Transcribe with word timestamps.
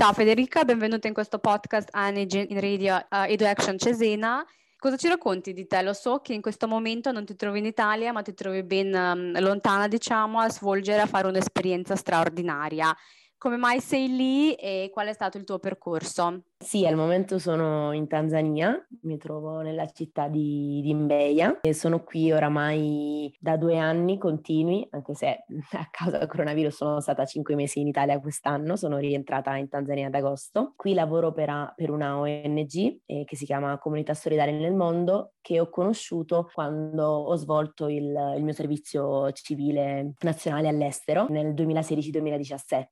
Ciao 0.00 0.14
Federica, 0.14 0.64
benvenuta 0.64 1.08
in 1.08 1.12
questo 1.12 1.38
podcast 1.38 1.90
ANG 1.92 2.32
in 2.48 2.58
Radio 2.58 2.96
uh, 2.96 3.24
EduAction 3.28 3.76
Cesena. 3.76 4.42
Cosa 4.78 4.96
ci 4.96 5.08
racconti 5.08 5.52
di 5.52 5.66
te? 5.66 5.82
Lo 5.82 5.92
so 5.92 6.20
che 6.20 6.32
in 6.32 6.40
questo 6.40 6.66
momento 6.66 7.12
non 7.12 7.26
ti 7.26 7.36
trovi 7.36 7.58
in 7.58 7.66
Italia, 7.66 8.10
ma 8.10 8.22
ti 8.22 8.32
trovi 8.32 8.62
ben 8.62 8.94
um, 8.94 9.38
lontana, 9.38 9.88
diciamo, 9.88 10.40
a 10.40 10.48
svolgere, 10.48 11.02
a 11.02 11.06
fare 11.06 11.26
un'esperienza 11.26 11.96
straordinaria. 11.96 12.96
Come 13.36 13.58
mai 13.58 13.82
sei 13.82 14.08
lì 14.08 14.54
e 14.54 14.88
qual 14.90 15.08
è 15.08 15.12
stato 15.12 15.36
il 15.36 15.44
tuo 15.44 15.58
percorso? 15.58 16.44
Sì, 16.62 16.86
al 16.86 16.94
momento 16.94 17.38
sono 17.38 17.92
in 17.92 18.06
Tanzania, 18.06 18.86
mi 19.04 19.16
trovo 19.16 19.62
nella 19.62 19.86
città 19.86 20.28
di, 20.28 20.82
di 20.82 20.92
Mbeya 20.92 21.60
e 21.62 21.72
sono 21.72 22.04
qui 22.04 22.30
oramai 22.32 23.34
da 23.40 23.56
due 23.56 23.78
anni 23.78 24.18
continui, 24.18 24.86
anche 24.90 25.14
se 25.14 25.44
a 25.72 25.88
causa 25.90 26.18
del 26.18 26.28
coronavirus 26.28 26.76
sono 26.76 27.00
stata 27.00 27.24
cinque 27.24 27.54
mesi 27.54 27.80
in 27.80 27.86
Italia 27.86 28.20
quest'anno, 28.20 28.76
sono 28.76 28.98
rientrata 28.98 29.56
in 29.56 29.70
Tanzania 29.70 30.08
ad 30.08 30.14
agosto. 30.14 30.74
Qui 30.76 30.92
lavoro 30.92 31.32
per, 31.32 31.72
per 31.74 31.90
una 31.90 32.18
ONG 32.18 33.00
eh, 33.06 33.24
che 33.24 33.36
si 33.36 33.46
chiama 33.46 33.78
Comunità 33.78 34.12
Solidale 34.12 34.52
nel 34.52 34.74
Mondo, 34.74 35.32
che 35.40 35.60
ho 35.60 35.70
conosciuto 35.70 36.50
quando 36.52 37.06
ho 37.06 37.36
svolto 37.36 37.88
il, 37.88 38.34
il 38.36 38.44
mio 38.44 38.52
servizio 38.52 39.32
civile 39.32 40.12
nazionale 40.20 40.68
all'estero 40.68 41.26
nel 41.30 41.54
2016-2017 41.54 42.84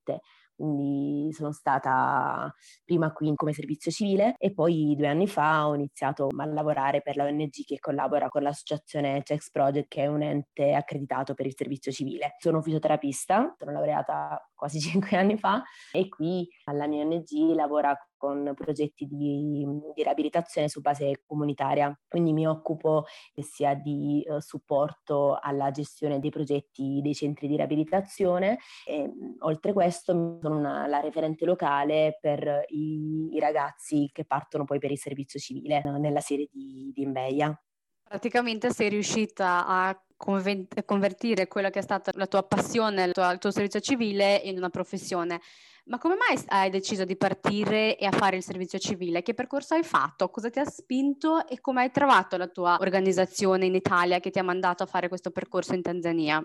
quindi 0.58 1.32
sono 1.32 1.52
stata 1.52 2.52
prima 2.84 3.12
qui 3.12 3.32
come 3.36 3.52
servizio 3.58 3.90
civile 3.90 4.34
e 4.38 4.52
poi 4.52 4.94
due 4.96 5.08
anni 5.08 5.26
fa 5.26 5.66
ho 5.66 5.74
iniziato 5.74 6.28
a 6.36 6.46
lavorare 6.46 7.02
per 7.02 7.16
la 7.16 7.24
ONG 7.24 7.64
che 7.64 7.78
collabora 7.80 8.28
con 8.28 8.42
l'associazione 8.42 9.22
CEX 9.24 9.50
Project 9.50 9.88
che 9.88 10.02
è 10.02 10.06
un 10.06 10.22
ente 10.22 10.74
accreditato 10.74 11.34
per 11.34 11.46
il 11.46 11.54
servizio 11.56 11.90
civile. 11.90 12.36
Sono 12.38 12.62
fisioterapista, 12.62 13.54
sono 13.58 13.72
laureata 13.72 14.40
quasi 14.54 14.78
cinque 14.80 15.16
anni 15.16 15.36
fa 15.36 15.62
e 15.92 16.08
qui 16.08 16.48
alla 16.64 16.86
mia 16.86 17.04
ONG 17.04 17.54
lavora 17.54 17.96
con 18.18 18.52
progetti 18.54 19.06
di, 19.06 19.64
di, 19.94 20.02
riabilitazione 20.02 20.68
su 20.68 20.80
base 20.80 21.22
comunitaria. 21.24 21.96
Quindi 22.06 22.32
mi 22.32 22.46
occupo 22.46 23.04
sia 23.36 23.74
di 23.74 24.22
uh, 24.26 24.40
supporto 24.40 25.38
alla 25.40 25.70
gestione 25.70 26.18
dei 26.18 26.30
progetti 26.30 27.00
dei 27.00 27.14
centri 27.14 27.46
di 27.46 27.56
riabilitazione 27.56 28.58
e 28.84 29.08
oltre 29.38 29.70
a 29.70 29.74
questo 29.74 30.38
sono 30.42 30.58
una, 30.58 30.86
la 30.88 31.00
referente 31.00 31.44
locale 31.44 32.18
per 32.20 32.64
i, 32.68 33.28
i, 33.32 33.38
ragazzi 33.48 34.10
che 34.12 34.24
partono 34.24 34.64
poi 34.64 34.78
per 34.78 34.90
il 34.90 34.98
servizio 34.98 35.38
civile 35.40 35.82
uh, 35.84 35.98
nella 35.98 36.20
serie 36.20 36.48
di, 36.52 36.90
di 36.94 37.02
Imbeia. 37.02 37.60
Praticamente 38.02 38.70
sei 38.70 38.88
riuscita 38.88 39.66
a 39.66 40.02
convertire 40.16 41.46
quella 41.46 41.70
che 41.70 41.78
è 41.78 41.82
stata 41.82 42.10
la 42.14 42.26
tua 42.26 42.42
passione, 42.42 43.04
il 43.04 43.12
tuo, 43.12 43.30
il 43.30 43.38
tuo 43.38 43.50
servizio 43.50 43.80
civile 43.80 44.36
in 44.44 44.56
una 44.56 44.70
professione. 44.70 45.40
Ma 45.84 45.98
come 45.98 46.16
mai 46.16 46.42
hai 46.48 46.70
deciso 46.70 47.04
di 47.04 47.16
partire 47.16 47.96
e 47.96 48.04
a 48.04 48.10
fare 48.10 48.36
il 48.36 48.42
servizio 48.42 48.78
civile? 48.78 49.22
Che 49.22 49.32
percorso 49.32 49.74
hai 49.74 49.82
fatto? 49.82 50.28
Cosa 50.28 50.50
ti 50.50 50.58
ha 50.58 50.64
spinto 50.64 51.46
e 51.46 51.60
come 51.60 51.82
hai 51.82 51.90
trovato 51.90 52.36
la 52.36 52.48
tua 52.48 52.78
organizzazione 52.80 53.66
in 53.66 53.74
Italia 53.74 54.20
che 54.20 54.30
ti 54.30 54.38
ha 54.38 54.42
mandato 54.42 54.82
a 54.82 54.86
fare 54.86 55.08
questo 55.08 55.30
percorso 55.30 55.74
in 55.74 55.82
Tanzania? 55.82 56.42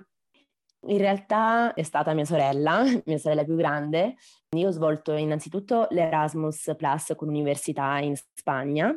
In 0.87 0.97
realtà 0.97 1.73
è 1.73 1.83
stata 1.83 2.13
mia 2.13 2.25
sorella, 2.25 2.83
mia 3.05 3.17
sorella 3.17 3.43
più 3.43 3.55
grande. 3.55 4.15
Io 4.55 4.67
ho 4.67 4.71
svolto 4.71 5.13
innanzitutto 5.13 5.87
l'Erasmus 5.89 6.73
Plus 6.77 7.13
con 7.15 7.27
l'università 7.27 7.99
in 7.99 8.15
Spagna, 8.15 8.93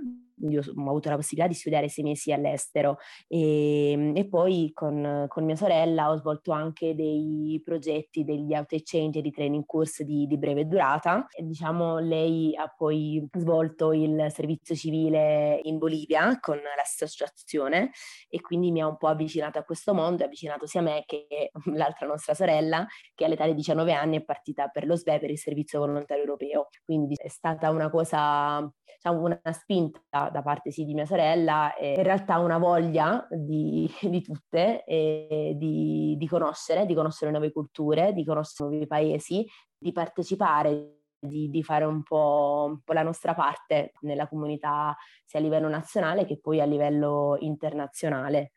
io 0.48 0.60
ho 0.60 0.88
avuto 0.88 1.08
la 1.08 1.16
possibilità 1.16 1.48
di 1.48 1.58
studiare 1.58 1.88
sei 1.88 2.04
mesi 2.04 2.32
all'estero 2.32 2.98
e, 3.26 3.92
ehm, 3.92 4.16
e 4.16 4.28
poi 4.28 4.70
con, 4.74 5.26
con, 5.28 5.44
mia 5.44 5.56
sorella 5.56 6.10
ho 6.10 6.16
svolto 6.16 6.52
anche 6.52 6.94
dei 6.94 7.60
progetti, 7.64 8.24
degli 8.24 8.54
out 8.54 8.72
exchange 8.72 9.18
e 9.18 9.22
di 9.22 9.30
training 9.30 9.64
course 9.64 10.04
di, 10.04 10.26
di 10.26 10.38
breve 10.38 10.66
durata. 10.66 11.26
E, 11.30 11.44
diciamo, 11.44 11.98
lei 11.98 12.54
ha 12.56 12.72
poi 12.76 13.26
svolto 13.36 13.92
il 13.92 14.26
servizio 14.30 14.74
civile 14.74 15.60
in 15.62 15.78
Bolivia 15.78 16.38
con 16.40 16.56
la 16.56 16.84
stessa 16.84 17.24
associazione 17.24 17.90
e 18.28 18.40
quindi 18.40 18.70
mi 18.70 18.80
ha 18.80 18.86
un 18.86 18.96
po' 18.96 19.08
avvicinato 19.08 19.58
a 19.58 19.64
questo 19.64 19.94
mondo, 19.94 20.22
ha 20.22 20.26
avvicinato 20.26 20.66
sia 20.66 20.82
me 20.82 21.04
che 21.06 21.50
l'altra 21.74 22.06
nostra 22.06 22.34
sorella 22.34 22.86
che 23.14 23.24
all'età 23.24 23.46
di 23.46 23.54
19 23.54 23.92
anni 23.92 24.16
è 24.16 24.24
partita 24.24 24.68
per 24.68 24.86
lo 24.86 24.96
SBE, 24.96 25.18
per 25.18 25.30
il 25.30 25.38
servizio 25.38 25.80
volontario 25.80 26.24
europeo. 26.24 26.68
Quindi 26.84 27.14
è 27.16 27.28
stata 27.28 27.70
una 27.70 27.90
cosa, 27.90 28.60
diciamo, 28.84 29.22
una 29.22 29.40
spinta 29.52 30.25
da, 30.30 30.42
parte 30.42 30.70
sì 30.70 30.84
di 30.84 30.94
mia 30.94 31.06
sorella 31.06 31.74
e 31.74 31.94
in 31.94 32.02
realtà 32.02 32.38
una 32.38 32.58
voglia 32.58 33.26
di, 33.30 33.88
di 34.02 34.22
tutte 34.22 34.84
di, 34.86 36.16
di, 36.16 36.28
conoscere, 36.28 36.86
di 36.86 36.94
conoscere 36.94 37.30
nuove 37.30 37.52
culture, 37.52 38.12
di 38.12 38.24
conoscere 38.24 38.70
nuovi 38.70 38.86
paesi, 38.86 39.46
di 39.76 39.92
partecipare, 39.92 40.96
di, 41.18 41.48
di 41.48 41.62
fare 41.62 41.84
un 41.84 42.02
po', 42.02 42.66
un 42.68 42.80
po', 42.82 42.92
la 42.92 43.02
nostra 43.02 43.34
parte 43.34 43.92
nella 44.00 44.28
comunità 44.28 44.96
sia 45.24 45.38
a 45.38 45.42
livello 45.42 45.68
nazionale 45.68 46.24
che 46.24 46.38
poi 46.38 46.60
a 46.60 46.64
livello 46.64 47.36
internazionale 47.40 48.52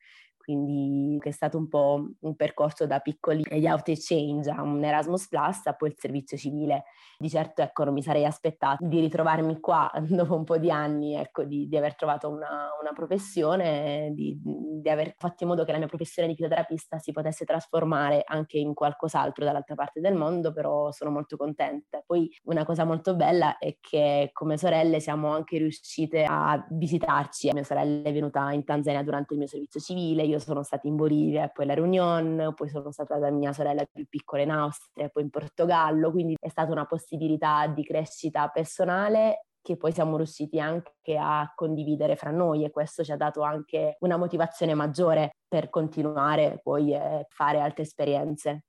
quindi 0.50 1.20
è 1.22 1.30
stato 1.30 1.60
un 1.60 1.68
po' 1.68 2.10
un 2.22 2.36
percorso 2.36 2.88
da 2.88 3.00
piccoli 3.02 3.44
di 3.48 3.68
out 3.68 3.88
exchange 3.90 4.50
a 4.50 4.64
un 4.64 4.84
Erasmus 4.84 5.28
Plus 5.28 5.68
a 5.68 5.74
poi 5.74 5.90
il 5.90 5.96
servizio 5.96 6.38
civile. 6.38 6.86
Di 7.20 7.30
certo 7.30 7.62
ecco 7.62 7.84
non 7.84 7.94
mi 7.94 8.02
sarei 8.02 8.26
aspettato 8.26 8.84
di 8.84 9.00
ritrovarmi 9.00 9.60
qua 9.60 9.92
dopo 10.10 10.36
un 10.36 10.46
po' 10.46 10.58
di 10.58 10.72
anni, 10.72 11.14
ecco, 11.14 11.44
di, 11.44 11.68
di 11.68 11.78
aver 11.78 11.96
trovato 11.96 12.30
una, 12.30 12.70
una 12.82 12.94
professione, 12.96 14.12
di, 14.16 14.40
di, 14.42 14.90
aver 14.90 15.14
fatto 15.18 15.44
in 15.44 15.50
modo 15.50 15.66
che 15.66 15.72
la 15.72 15.78
mia 15.78 15.88
professione 15.88 16.28
di 16.28 16.34
fisioterapista 16.34 16.98
si 16.98 17.12
potesse 17.12 17.46
trasformare 17.46 18.24
anche 18.26 18.58
in 18.58 18.74
qualcos'altro 18.74 19.46
dall'altra 19.46 19.76
parte 19.76 20.00
del 20.00 20.16
mondo, 20.16 20.52
però 20.52 20.92
sono 20.92 21.12
molto 21.12 21.38
contenta. 21.38 22.02
Poi 22.04 22.28
una 22.46 22.66
cosa 22.66 22.86
molto 22.86 23.16
bella 23.16 23.60
è 23.60 23.78
che 23.80 24.32
come 24.34 24.58
sorelle 24.58 25.00
siamo 25.00 25.32
anche 25.32 25.60
riuscite 25.60 26.24
a 26.28 26.66
visitarci. 26.72 27.52
Mia 27.54 27.64
sorella 27.64 28.08
è 28.10 28.14
venuta 28.14 28.52
in 28.52 28.64
Tanzania 28.64 29.04
durante 29.04 29.34
il 29.34 29.40
mio 29.40 29.48
servizio 29.48 29.80
civile, 29.80 30.24
io 30.24 30.39
sono 30.40 30.64
stata 30.64 30.88
in 30.88 30.96
Bolivia 30.96 31.46
e 31.46 31.52
poi 31.52 31.66
la 31.66 31.74
Réunion, 31.74 32.54
poi 32.56 32.70
sono 32.70 32.92
stata 32.92 33.18
da 33.18 33.30
mia 33.32 33.54
sorella 33.54 33.86
più 33.92 34.06
piccola 34.08 34.42
in 34.42 34.52
Austria 34.52 35.06
e 35.06 35.10
poi 35.10 35.24
in 35.24 35.30
Portogallo, 35.30 36.12
quindi 36.12 36.36
è 36.40 36.50
stata 36.50 36.72
una 36.72 36.86
possibilità 36.86 37.68
di 37.68 37.84
crescita 37.84 38.48
personale 38.48 39.46
che 39.62 39.78
poi 39.78 39.92
siamo 39.92 40.16
riusciti 40.18 40.60
anche 40.60 41.18
a 41.18 41.52
condividere 41.54 42.16
fra 42.16 42.32
noi 42.32 42.64
e 42.64 42.72
questo 42.72 43.04
ci 43.04 43.12
ha 43.12 43.18
dato 43.18 43.42
anche 43.42 43.98
una 44.00 44.18
motivazione 44.18 44.74
maggiore 44.74 45.32
per 45.48 45.70
continuare 45.70 46.60
poi 46.64 46.96
a 46.96 47.26
fare 47.28 47.60
altre 47.60 47.84
esperienze. 47.84 48.64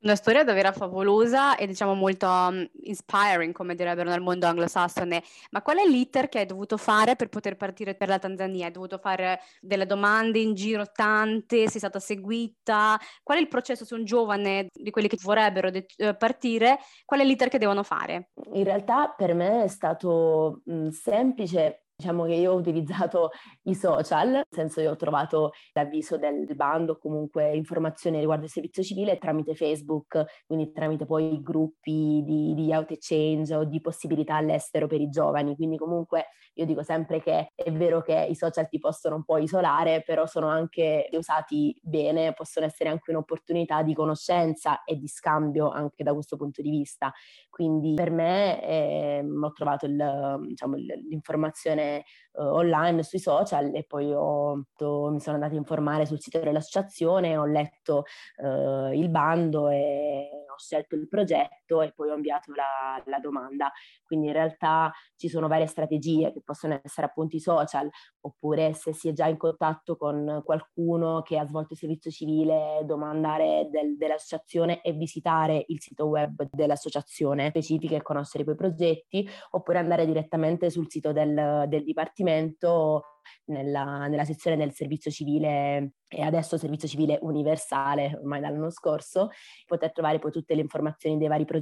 Una 0.00 0.14
storia 0.14 0.44
davvero 0.44 0.70
favolosa 0.70 1.56
e 1.56 1.66
diciamo 1.66 1.92
molto 1.94 2.28
um, 2.28 2.64
inspiring, 2.82 3.52
come 3.52 3.74
direbbero 3.74 4.08
nel 4.08 4.20
mondo 4.20 4.46
anglosassone. 4.46 5.24
Ma 5.50 5.60
qual 5.60 5.78
è 5.78 5.84
l'iter 5.84 6.28
che 6.28 6.38
hai 6.38 6.46
dovuto 6.46 6.76
fare 6.76 7.16
per 7.16 7.28
poter 7.28 7.56
partire 7.56 7.96
per 7.96 8.06
la 8.06 8.20
Tanzania? 8.20 8.66
Hai 8.66 8.70
dovuto 8.70 8.98
fare 8.98 9.40
delle 9.60 9.86
domande 9.86 10.38
in 10.38 10.54
giro 10.54 10.84
tante? 10.92 11.68
Sei 11.68 11.80
stata 11.80 11.98
seguita? 11.98 12.96
Qual 13.24 13.38
è 13.38 13.40
il 13.40 13.48
processo 13.48 13.84
su 13.84 13.96
un 13.96 14.04
giovane 14.04 14.68
di 14.72 14.90
quelli 14.92 15.08
che 15.08 15.18
vorrebbero 15.20 15.68
de- 15.70 15.86
eh, 15.96 16.14
partire? 16.14 16.78
Qual 17.04 17.18
è 17.18 17.24
l'iter 17.24 17.48
che 17.48 17.58
devono 17.58 17.82
fare? 17.82 18.30
In 18.52 18.62
realtà 18.62 19.08
per 19.08 19.34
me 19.34 19.64
è 19.64 19.68
stato 19.68 20.60
mh, 20.64 20.90
semplice 20.90 21.87
Diciamo 22.00 22.26
che 22.26 22.34
io 22.34 22.52
ho 22.52 22.54
utilizzato 22.54 23.30
i 23.64 23.74
social, 23.74 24.28
nel 24.30 24.46
senso 24.48 24.80
che 24.80 24.86
ho 24.86 24.94
trovato 24.94 25.50
l'avviso 25.72 26.16
del 26.16 26.46
bando, 26.54 26.96
comunque 26.96 27.56
informazioni 27.56 28.20
riguardo 28.20 28.44
il 28.44 28.52
servizio 28.52 28.84
civile 28.84 29.18
tramite 29.18 29.56
Facebook, 29.56 30.44
quindi 30.46 30.70
tramite 30.70 31.06
poi 31.06 31.42
gruppi 31.42 32.22
di, 32.24 32.54
di 32.54 32.72
out 32.72 32.92
exchange 32.92 33.52
o 33.52 33.64
di 33.64 33.80
possibilità 33.80 34.36
all'estero 34.36 34.86
per 34.86 35.00
i 35.00 35.08
giovani. 35.08 35.56
Quindi 35.56 35.76
comunque 35.76 36.26
io 36.54 36.66
dico 36.66 36.84
sempre 36.84 37.20
che 37.20 37.50
è 37.52 37.72
vero 37.72 38.00
che 38.00 38.28
i 38.30 38.36
social 38.36 38.68
ti 38.68 38.78
possono 38.78 39.16
un 39.16 39.24
po' 39.24 39.38
isolare, 39.38 40.04
però 40.06 40.24
sono 40.26 40.46
anche 40.46 41.08
usati 41.10 41.76
bene, 41.82 42.32
possono 42.32 42.66
essere 42.66 42.90
anche 42.90 43.10
un'opportunità 43.10 43.82
di 43.82 43.94
conoscenza 43.94 44.84
e 44.84 44.96
di 44.96 45.08
scambio 45.08 45.68
anche 45.68 46.04
da 46.04 46.12
questo 46.14 46.36
punto 46.36 46.62
di 46.62 46.70
vista. 46.70 47.12
Quindi 47.50 47.94
per 47.94 48.12
me 48.12 48.62
eh, 48.62 49.24
ho 49.24 49.50
trovato 49.50 49.86
il, 49.86 50.44
diciamo, 50.46 50.76
l'informazione 50.76 51.86
uh, 51.96 52.42
online 52.42 53.02
sui 53.02 53.18
social 53.18 53.74
e 53.74 53.84
poi 53.84 54.12
ho, 54.12 54.56
mi 54.56 55.20
sono 55.20 55.34
andata 55.34 55.54
a 55.54 55.56
informare 55.56 56.06
sul 56.06 56.20
sito 56.20 56.38
dell'associazione, 56.38 57.36
ho 57.36 57.46
letto 57.46 58.04
uh, 58.36 58.92
il 58.92 59.08
bando 59.08 59.68
e 59.68 60.28
ho 60.48 60.58
scelto 60.58 60.94
il 60.94 61.08
progetto 61.08 61.57
prodotto 61.68 61.82
e 61.82 61.92
poi 61.92 62.10
ho 62.10 62.14
inviato 62.14 62.52
la, 62.52 63.00
la 63.04 63.18
domanda. 63.18 63.70
Quindi 64.02 64.28
in 64.28 64.32
realtà 64.32 64.92
ci 65.16 65.28
sono 65.28 65.46
varie 65.46 65.66
strategie 65.66 66.32
che 66.32 66.40
possono 66.42 66.80
essere 66.82 67.06
appunto 67.06 67.36
i 67.36 67.40
social, 67.40 67.88
oppure 68.20 68.72
se 68.72 68.92
si 68.92 69.08
è 69.08 69.12
già 69.12 69.26
in 69.26 69.36
contatto 69.36 69.96
con 69.96 70.42
qualcuno 70.44 71.22
che 71.22 71.38
ha 71.38 71.46
svolto 71.46 71.74
il 71.74 71.78
servizio 71.78 72.10
civile, 72.10 72.82
domandare 72.84 73.68
del, 73.70 73.96
dell'associazione 73.96 74.80
e 74.80 74.92
visitare 74.92 75.64
il 75.68 75.80
sito 75.80 76.06
web 76.06 76.48
dell'associazione 76.50 77.50
specifica 77.50 77.96
e 77.96 78.02
conoscere 78.02 78.44
quei 78.44 78.56
progetti, 78.56 79.28
oppure 79.50 79.78
andare 79.78 80.06
direttamente 80.06 80.70
sul 80.70 80.90
sito 80.90 81.12
del, 81.12 81.64
del 81.68 81.84
dipartimento 81.84 83.02
nella, 83.46 84.06
nella, 84.06 84.24
sezione 84.24 84.56
del 84.56 84.72
servizio 84.72 85.10
civile 85.10 85.92
e 86.08 86.22
adesso 86.22 86.56
servizio 86.56 86.88
civile 86.88 87.18
universale, 87.22 88.16
ormai 88.16 88.40
dall'anno 88.40 88.70
scorso, 88.70 89.30
poter 89.66 89.92
trovare 89.92 90.18
poi 90.18 90.30
tutte 90.30 90.54
le 90.54 90.62
informazioni 90.62 91.18
dei 91.18 91.28
vari 91.28 91.44
progetti 91.44 91.57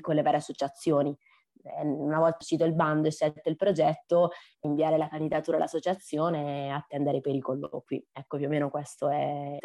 con 0.00 0.14
le 0.14 0.22
varie 0.22 0.38
associazioni. 0.38 1.16
Eh, 1.62 1.82
una 1.84 2.18
volta 2.18 2.38
uscito 2.40 2.64
il 2.64 2.74
bando 2.74 3.08
e 3.08 3.10
scelto 3.10 3.48
il 3.48 3.56
progetto, 3.56 4.30
inviare 4.60 4.96
la 4.96 5.08
candidatura 5.08 5.56
all'associazione 5.56 6.66
e 6.66 6.68
attendere 6.70 7.20
per 7.20 7.34
i 7.34 7.40
colloqui. 7.40 8.04
Ecco, 8.12 8.36
più 8.36 8.46
o 8.46 8.48
meno 8.48 8.70
questo 8.70 9.08
è 9.08 9.58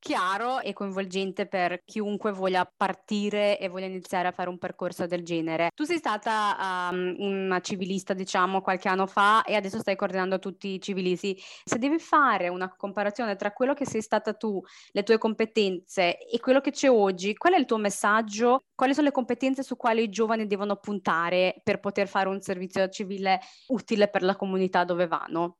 chiaro 0.00 0.60
e 0.60 0.72
coinvolgente 0.72 1.46
per 1.46 1.82
chiunque 1.84 2.32
voglia 2.32 2.68
partire 2.74 3.58
e 3.58 3.68
voglia 3.68 3.86
iniziare 3.86 4.28
a 4.28 4.32
fare 4.32 4.48
un 4.48 4.58
percorso 4.58 5.06
del 5.06 5.22
genere. 5.22 5.70
Tu 5.74 5.84
sei 5.84 5.98
stata 5.98 6.90
um, 6.90 7.14
una 7.18 7.60
civilista, 7.60 8.14
diciamo, 8.14 8.62
qualche 8.62 8.88
anno 8.88 9.06
fa 9.06 9.44
e 9.44 9.54
adesso 9.54 9.78
stai 9.78 9.96
coordinando 9.96 10.38
tutti 10.38 10.68
i 10.68 10.80
civilisti. 10.80 11.38
Se 11.64 11.78
devi 11.78 11.98
fare 11.98 12.48
una 12.48 12.74
comparazione 12.74 13.36
tra 13.36 13.52
quello 13.52 13.74
che 13.74 13.86
sei 13.86 14.02
stata 14.02 14.32
tu, 14.34 14.60
le 14.92 15.02
tue 15.02 15.18
competenze 15.18 16.18
e 16.18 16.40
quello 16.40 16.60
che 16.60 16.70
c'è 16.72 16.90
oggi, 16.90 17.34
qual 17.34 17.52
è 17.52 17.58
il 17.58 17.66
tuo 17.66 17.76
messaggio? 17.76 18.64
Quali 18.74 18.94
sono 18.94 19.06
le 19.06 19.12
competenze 19.12 19.62
su 19.62 19.76
quali 19.76 20.02
i 20.02 20.08
giovani 20.08 20.46
devono 20.46 20.76
puntare 20.76 21.60
per 21.62 21.78
poter 21.78 22.08
fare 22.08 22.28
un 22.28 22.40
servizio 22.40 22.88
civile 22.88 23.40
utile 23.68 24.08
per 24.08 24.22
la 24.22 24.34
comunità 24.34 24.84
dove 24.84 25.06
vanno? 25.06 25.59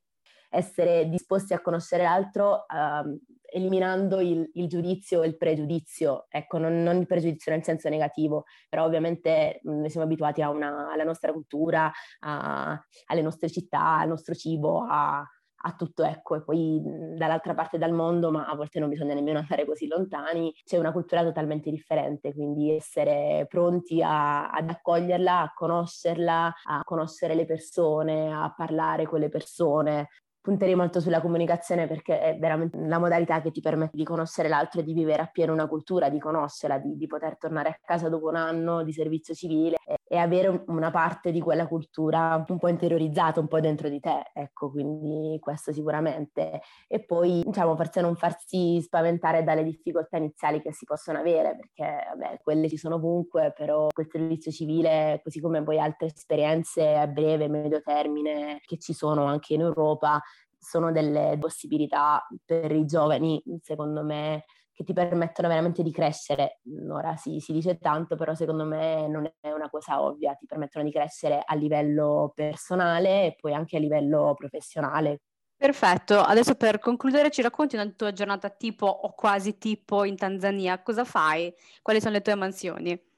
Essere 0.51 1.09
disposti 1.09 1.55
a 1.55 1.61
conoscere 1.61 2.03
l'altro 2.03 2.67
uh, 2.69 3.19
eliminando 3.53 4.21
il, 4.21 4.49
il, 4.55 4.69
giudizio 4.69 5.23
e 5.23 5.29
il 5.29 5.37
pregiudizio, 5.37 6.27
ecco, 6.29 6.59
non, 6.59 6.83
non, 6.83 6.97
il 6.97 7.07
pregiudizio 7.07 7.53
nel 7.53 7.65
senso 7.65 7.89
negativo, 7.89 8.45
però 8.69 8.85
ovviamente 8.85 9.61
noi 9.65 9.91
siamo 9.91 10.07
abituati 10.07 10.43
una, 10.43 10.91
alla 10.91 11.05
nostra 11.05 11.33
cultura, 11.33 11.91
a, 12.21 12.81
alle 13.07 13.23
nostre 13.23 13.51
città, 13.51 13.99
al 13.99 14.09
nostro 14.09 14.35
cibo, 14.35 14.87
a, 14.89 15.25
a 15.63 15.75
tutto, 15.75 16.05
ecco, 16.05 16.37
e 16.37 16.43
poi 16.43 16.81
dall'altra 16.83 17.55
parte 17.55 17.77
del 17.77 17.93
mondo, 17.93 18.31
ma 18.31 18.47
a 18.47 18.55
volte 18.55 18.79
non 18.79 18.89
bisogna 18.89 19.15
nemmeno 19.15 19.41
andare 19.41 19.67
così 19.67 19.87
lontani, 19.87 20.53
c'è 20.65 20.79
una 20.79 20.93
cultura 20.93 21.23
totalmente 21.23 21.71
differente, 21.71 22.33
quindi 22.33 22.75
essere 22.75 23.47
pronti 23.49 24.01
a, 24.03 24.51
ad 24.51 24.71
accoglierla, 24.71 25.41
a 25.41 25.53
conoscerla, 25.55 26.55
a 26.65 26.85
conoscere 26.85 27.35
le 27.35 27.45
persone, 27.45 28.33
a 28.33 28.53
parlare 28.57 29.07
con 29.07 29.21
le 29.21 29.29
persone, 29.29 30.09
punterei 30.51 30.75
molto 30.75 30.99
sulla 30.99 31.21
comunicazione 31.21 31.87
perché 31.87 32.21
è 32.21 32.37
veramente 32.37 32.77
la 32.77 32.99
modalità 32.99 33.41
che 33.41 33.53
ti 33.53 33.61
permette 33.61 33.97
di 33.97 34.03
conoscere 34.03 34.49
l'altro 34.49 34.81
e 34.81 34.83
di 34.83 34.93
vivere 34.93 35.23
appieno 35.23 35.53
una 35.53 35.69
cultura, 35.69 36.09
di 36.09 36.19
conoscerla, 36.19 36.79
di, 36.79 36.97
di 36.97 37.07
poter 37.07 37.39
tornare 37.39 37.69
a 37.69 37.79
casa 37.81 38.09
dopo 38.09 38.27
un 38.27 38.35
anno 38.35 38.83
di 38.83 38.93
servizio 38.93 39.33
civile 39.33 39.77
e, 39.87 39.99
e, 40.09 40.17
avere 40.17 40.65
una 40.67 40.91
parte 40.91 41.31
di 41.31 41.41
quella 41.41 41.69
cultura 41.69 42.45
un 42.49 42.59
po' 42.59 42.67
interiorizzata, 42.67 43.39
un 43.39 43.47
po' 43.47 43.61
dentro 43.61 43.89
di 43.89 44.01
te, 44.01 44.31
ecco, 44.33 44.73
quindi 44.73 45.39
questo 45.39 45.73
sicuramente. 45.73 46.63
E 46.89 47.05
poi, 47.05 47.43
diciamo, 47.45 47.77
forse 47.77 48.01
non 48.01 48.17
farsi 48.17 48.81
spaventare 48.81 49.45
dalle 49.45 49.63
difficoltà 49.63 50.17
iniziali 50.17 50.61
che 50.61 50.73
si 50.73 50.85
possono 50.85 51.19
avere, 51.21 51.55
perché, 51.55 52.07
vabbè, 52.09 52.41
quelle 52.43 52.69
ci 52.69 52.77
sono 52.77 52.97
ovunque, 52.97 53.53
però 53.57 53.87
quel 53.93 54.09
servizio 54.11 54.51
civile, 54.51 55.21
così 55.23 55.41
come 55.41 55.63
poi 55.63 55.79
altre 55.79 56.09
esperienze 56.09 56.97
a 56.97 57.07
breve, 57.07 57.47
medio 57.47 57.81
termine 57.83 58.59
che 58.67 58.79
ci 58.79 58.93
sono 58.93 59.27
anche 59.27 59.55
in 59.55 59.61
Europa, 59.61 60.21
sono 60.61 60.93
delle 60.93 61.37
possibilità 61.41 62.27
per 62.45 62.71
i 62.73 62.85
giovani, 62.85 63.43
secondo 63.63 64.05
me, 64.05 64.45
che 64.73 64.85
ti 64.85 64.93
permettono 64.93 65.49
veramente 65.49 65.83
di 65.83 65.93
crescere. 65.93 66.61
Ora 66.91 67.17
si, 67.17 67.41
si, 67.41 67.53
dice 67.53 67.79
tanto, 67.79 68.17
però 68.17 68.35
secondo 68.35 68.65
me 68.65 69.09
non 69.09 69.31
è 69.41 69.51
una 69.51 69.69
cosa 69.69 70.03
ovvia, 70.03 70.35
ti 70.35 70.47
permettono 70.47 70.85
di 70.85 70.91
crescere 70.91 71.43
a 71.45 71.55
livello 71.55 72.33
personale 72.35 73.27
e 73.27 73.37
poi 73.39 73.55
anche 73.55 73.77
a 73.77 73.81
livello 73.81 74.35
professionale. 74.37 75.23
Perfetto, 75.57 76.19
adesso 76.19 76.55
per 76.55 76.79
concludere 76.79 77.31
ci 77.31 77.43
racconti 77.43 77.75
una 77.75 77.87
tua 77.91 78.13
giornata 78.13 78.49
tipo 78.49 78.87
o 78.87 79.13
quasi 79.13 79.59
tipo 79.59 80.05
in 80.05 80.17
Tanzania, 80.17 80.83
cosa 80.83 81.05
fai? 81.05 81.53
Quali 81.83 82.01
sono 82.01 82.15
le 82.15 82.23
tue 82.23 82.35
mansioni? 82.35 83.10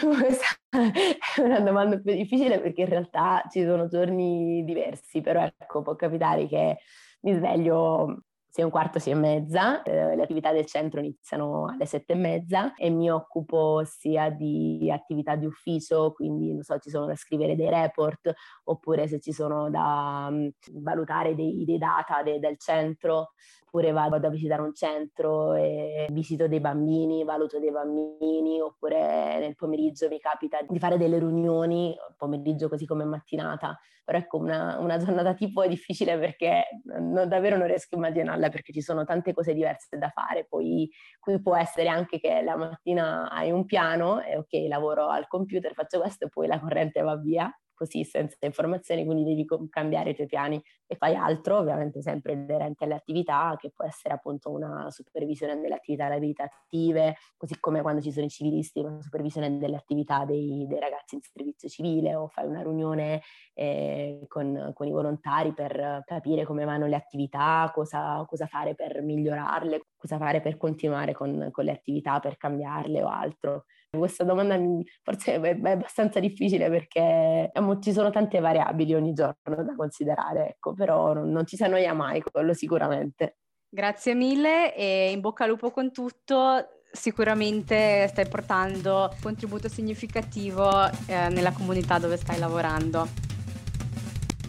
Questa 0.00 0.46
è 1.36 1.40
una 1.40 1.60
domanda 1.60 1.98
più 1.98 2.14
difficile 2.14 2.60
perché 2.60 2.82
in 2.82 2.88
realtà 2.88 3.44
ci 3.50 3.62
sono 3.62 3.86
giorni 3.88 4.64
diversi, 4.64 5.20
però 5.20 5.42
ecco, 5.44 5.82
può 5.82 5.94
capitare 5.94 6.46
che 6.48 6.78
mi 7.20 7.34
sveglio 7.34 8.22
sei 8.54 8.62
un 8.62 8.70
quarto, 8.70 9.00
sei 9.00 9.14
e 9.14 9.16
mezza, 9.16 9.82
eh, 9.82 10.14
le 10.14 10.22
attività 10.22 10.52
del 10.52 10.64
centro 10.64 11.00
iniziano 11.00 11.66
alle 11.66 11.86
sette 11.86 12.12
e 12.12 12.16
mezza 12.16 12.72
e 12.74 12.88
mi 12.88 13.10
occupo 13.10 13.82
sia 13.84 14.30
di 14.30 14.88
attività 14.92 15.34
di 15.34 15.44
ufficio, 15.44 16.12
quindi 16.12 16.52
non 16.52 16.62
so, 16.62 16.78
ci 16.78 16.88
sono 16.88 17.06
da 17.06 17.16
scrivere 17.16 17.56
dei 17.56 17.68
report 17.68 18.32
oppure 18.62 19.08
se 19.08 19.18
ci 19.18 19.32
sono 19.32 19.70
da 19.70 20.28
um, 20.30 20.48
valutare 20.74 21.34
dei, 21.34 21.64
dei 21.64 21.78
data 21.78 22.22
de, 22.22 22.38
del 22.38 22.56
centro, 22.56 23.32
oppure 23.64 23.90
vado 23.90 24.24
a 24.24 24.30
visitare 24.30 24.62
un 24.62 24.72
centro 24.72 25.54
e 25.54 26.06
visito 26.12 26.46
dei 26.46 26.60
bambini, 26.60 27.24
valuto 27.24 27.58
dei 27.58 27.72
bambini, 27.72 28.60
oppure 28.60 29.40
nel 29.40 29.56
pomeriggio 29.56 30.06
mi 30.06 30.20
capita 30.20 30.58
di 30.62 30.78
fare 30.78 30.96
delle 30.96 31.18
riunioni, 31.18 31.92
pomeriggio 32.24 32.68
così 32.68 32.86
come 32.86 33.04
mattinata, 33.04 33.78
però 34.04 34.18
ecco 34.18 34.38
una, 34.38 34.78
una 34.78 34.98
giornata 34.98 35.34
tipo 35.34 35.62
è 35.62 35.68
difficile 35.68 36.18
perché 36.18 36.80
non, 36.84 37.28
davvero 37.28 37.56
non 37.56 37.66
riesco 37.66 37.94
a 37.94 37.98
immaginarla 37.98 38.48
perché 38.48 38.72
ci 38.72 38.82
sono 38.82 39.04
tante 39.04 39.32
cose 39.32 39.54
diverse 39.54 39.96
da 39.98 40.10
fare, 40.10 40.46
poi 40.46 40.90
qui 41.18 41.40
può 41.40 41.56
essere 41.56 41.88
anche 41.88 42.18
che 42.18 42.42
la 42.42 42.56
mattina 42.56 43.30
hai 43.30 43.50
un 43.50 43.64
piano 43.64 44.20
e 44.22 44.36
ok 44.36 44.68
lavoro 44.68 45.08
al 45.08 45.26
computer, 45.26 45.72
faccio 45.72 46.00
questo 46.00 46.26
e 46.26 46.28
poi 46.28 46.46
la 46.46 46.60
corrente 46.60 47.00
va 47.00 47.16
via 47.16 47.52
così 47.74 48.04
senza 48.04 48.36
informazioni, 48.40 49.04
quindi 49.04 49.24
devi 49.24 49.44
cambiare 49.68 50.10
i 50.10 50.14
tuoi 50.14 50.26
piani 50.26 50.62
e 50.86 50.96
fai 50.96 51.14
altro, 51.14 51.58
ovviamente 51.58 52.02
sempre 52.02 52.32
inerente 52.32 52.84
alle 52.84 52.94
attività, 52.94 53.54
che 53.58 53.70
può 53.74 53.84
essere 53.84 54.14
appunto 54.14 54.50
una 54.50 54.90
supervisione 54.90 55.60
delle 55.60 55.74
attività 55.74 56.06
abilitative, 56.06 57.16
così 57.36 57.58
come 57.58 57.82
quando 57.82 58.00
ci 58.00 58.12
sono 58.12 58.26
i 58.26 58.30
civilisti, 58.30 58.80
una 58.80 59.00
supervisione 59.00 59.58
delle 59.58 59.76
attività 59.76 60.24
dei, 60.24 60.66
dei 60.68 60.78
ragazzi 60.78 61.16
in 61.16 61.20
servizio 61.20 61.68
civile 61.68 62.14
o 62.14 62.28
fai 62.28 62.46
una 62.46 62.62
riunione 62.62 63.22
eh, 63.54 64.24
con, 64.28 64.72
con, 64.74 64.86
i 64.86 64.90
volontari 64.90 65.52
per 65.52 66.02
capire 66.04 66.44
come 66.44 66.64
vanno 66.64 66.86
le 66.86 66.96
attività, 66.96 67.70
cosa, 67.74 68.24
cosa 68.26 68.46
fare 68.46 68.74
per 68.74 69.02
migliorarle, 69.02 69.86
cosa 69.96 70.18
fare 70.18 70.40
per 70.40 70.56
continuare 70.56 71.12
con, 71.12 71.48
con 71.50 71.64
le 71.64 71.72
attività, 71.72 72.20
per 72.20 72.36
cambiarle 72.36 73.02
o 73.02 73.08
altro. 73.08 73.64
Questa 73.98 74.24
domanda 74.24 74.58
forse 75.02 75.40
è, 75.40 75.58
abbastanza 75.62 76.20
difficile 76.20 76.68
perché 76.68 77.50
ci 77.80 77.92
sono 77.92 78.10
tante 78.10 78.40
variabili 78.40 78.94
ogni 78.94 79.12
giorno 79.12 79.62
da 79.62 79.74
considerare, 79.76 80.48
ecco, 80.50 80.74
però 80.74 81.12
non, 81.12 81.30
non 81.30 81.46
ci 81.46 81.56
si 81.56 81.64
annoia 81.64 81.94
mai, 81.94 82.22
quello 82.22 82.52
sicuramente. 82.54 83.36
Grazie 83.68 84.14
mille 84.14 84.74
e 84.76 85.10
in 85.10 85.20
bocca 85.20 85.44
al 85.44 85.50
lupo 85.50 85.70
con 85.70 85.90
tutto. 85.92 86.68
Sicuramente 86.92 88.06
stai 88.06 88.28
portando 88.28 89.10
un 89.12 89.18
contributo 89.20 89.68
significativo 89.68 90.88
eh, 91.06 91.28
nella 91.30 91.50
comunità 91.50 91.98
dove 91.98 92.16
stai 92.16 92.38
lavorando. 92.38 93.08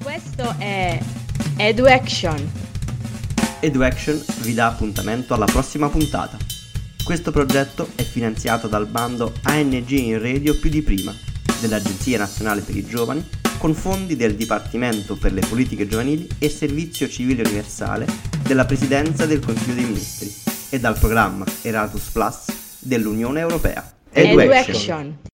Questo 0.04 0.54
è 0.60 1.00
EduAction. 1.58 2.52
EduAction 3.62 4.24
vi 4.44 4.54
dà 4.54 4.68
appuntamento 4.68 5.34
alla 5.34 5.46
prossima 5.46 5.90
puntata. 5.90 6.55
Questo 7.06 7.30
progetto 7.30 7.88
è 7.94 8.02
finanziato 8.02 8.68
dal 8.68 8.88
bando 8.88 9.32
ANG 9.44 9.92
in 9.92 10.20
Radio 10.20 10.58
più 10.58 10.72
di 10.72 10.82
prima 10.82 11.16
dell'Agenzia 11.62 12.18
Nazionale 12.18 12.62
per 12.62 12.76
i 12.76 12.84
Giovani 12.84 13.24
con 13.60 13.76
fondi 13.76 14.16
del 14.16 14.34
Dipartimento 14.34 15.16
per 15.16 15.32
le 15.32 15.42
Politiche 15.48 15.88
Giovanili 15.88 16.28
e 16.40 16.50
Servizio 16.50 17.08
Civile 17.08 17.44
Universale 17.44 18.08
della 18.42 18.66
Presidenza 18.66 19.28
del 19.28 19.38
Consiglio 19.38 19.76
dei 19.76 19.84
Ministri 19.84 20.34
e 20.72 20.80
dal 20.80 20.98
programma 20.98 21.46
Erasmus 21.62 22.10
Plus 22.10 22.46
dell'Unione 22.80 23.40
Europea. 23.40 23.88
Education. 24.12 24.52
Education. 24.52 25.18